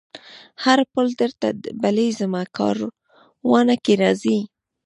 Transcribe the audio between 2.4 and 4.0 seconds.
کاروانه که